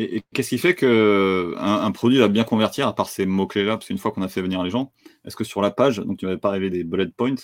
[0.00, 3.76] Et, qu'est-ce qui fait qu'un un produit va bien convertir à part ces mots-clés-là?
[3.76, 4.92] Parce qu'une fois qu'on a fait venir les gens,
[5.24, 7.34] est-ce que sur la page, donc tu n'avais pas rêvé des bullet points,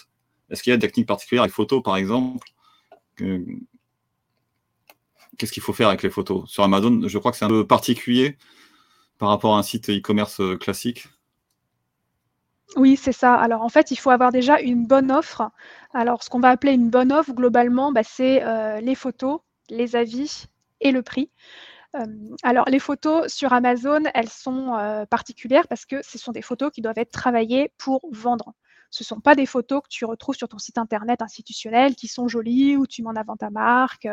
[0.50, 2.48] est-ce qu'il y a des techniques particulières avec photos par exemple
[5.37, 6.48] Qu'est-ce qu'il faut faire avec les photos?
[6.48, 8.39] Sur Amazon, je crois que c'est un peu particulier
[9.18, 11.09] par rapport à un site e-commerce euh, classique.
[12.77, 13.34] Oui, c'est ça.
[13.34, 15.50] Alors en fait, il faut avoir déjà une bonne offre.
[15.93, 19.41] Alors ce qu'on va appeler une bonne offre, globalement, bah, c'est euh, les photos,
[19.71, 20.46] les avis
[20.80, 21.30] et le prix.
[22.42, 26.82] Alors les photos sur Amazon, elles sont particulières parce que ce sont des photos qui
[26.82, 28.52] doivent être travaillées pour vendre.
[28.90, 32.06] Ce ne sont pas des photos que tu retrouves sur ton site internet institutionnel qui
[32.06, 34.06] sont jolies, où tu mets en avant ta marque,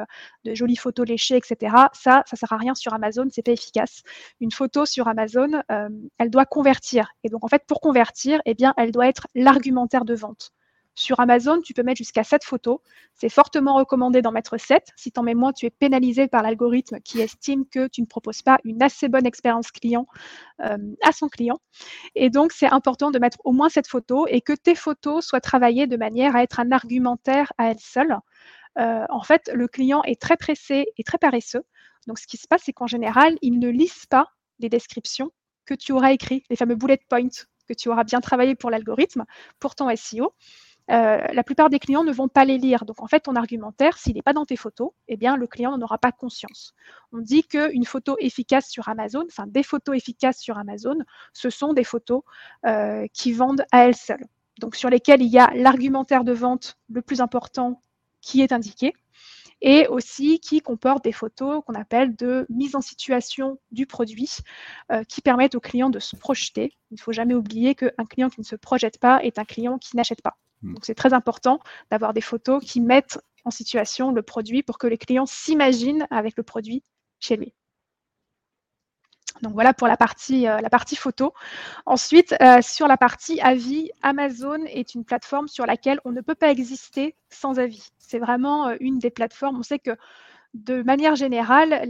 [0.43, 1.75] de jolies photos léchées, etc.
[1.93, 4.01] Ça, ça sert à rien sur Amazon, c'est pas efficace.
[4.39, 5.61] Une photo sur Amazon,
[6.17, 7.11] elle doit convertir.
[7.23, 10.51] Et donc, en fait, pour convertir, eh bien, elle doit être l'argumentaire de vente.
[10.93, 12.79] Sur Amazon, tu peux mettre jusqu'à 7 photos.
[13.13, 14.87] C'est fortement recommandé d'en mettre 7.
[14.95, 18.05] Si tu en mets moins, tu es pénalisé par l'algorithme qui estime que tu ne
[18.05, 20.05] proposes pas une assez bonne expérience client
[20.61, 21.59] euh, à son client.
[22.15, 25.41] Et donc, c'est important de mettre au moins 7 photos et que tes photos soient
[25.41, 28.17] travaillées de manière à être un argumentaire à elles seules.
[28.77, 31.63] Euh, en fait, le client est très pressé et très paresseux.
[32.07, 34.27] Donc, ce qui se passe, c'est qu'en général, il ne lise pas
[34.59, 35.31] les descriptions
[35.65, 37.29] que tu auras écrites, les fameux bullet points
[37.67, 39.25] que tu auras bien travaillé pour l'algorithme,
[39.59, 40.33] pour ton SEO.
[40.89, 42.85] Euh, la plupart des clients ne vont pas les lire.
[42.85, 45.71] Donc en fait, ton argumentaire, s'il n'est pas dans tes photos, eh bien le client
[45.77, 46.73] n'en aura pas conscience.
[47.11, 50.97] On dit qu'une photo efficace sur Amazon, enfin des photos efficaces sur Amazon,
[51.33, 52.23] ce sont des photos
[52.65, 54.25] euh, qui vendent à elles seules.
[54.59, 57.81] Donc sur lesquelles il y a l'argumentaire de vente le plus important
[58.21, 58.93] qui est indiqué
[59.61, 64.37] et aussi qui comportent des photos qu'on appelle de mise en situation du produit,
[64.91, 66.73] euh, qui permettent au client de se projeter.
[66.89, 69.77] Il ne faut jamais oublier qu'un client qui ne se projette pas est un client
[69.77, 70.37] qui n'achète pas.
[70.61, 70.73] Mm.
[70.73, 71.59] Donc c'est très important
[71.89, 76.37] d'avoir des photos qui mettent en situation le produit pour que les clients s'imaginent avec
[76.37, 76.83] le produit
[77.19, 77.53] chez lui.
[79.41, 81.33] Donc voilà pour la partie, euh, la partie photo.
[81.85, 86.35] Ensuite, euh, sur la partie avis, Amazon est une plateforme sur laquelle on ne peut
[86.35, 87.89] pas exister sans avis.
[87.97, 89.57] C'est vraiment euh, une des plateformes.
[89.57, 89.91] On sait que
[90.53, 91.79] de manière générale,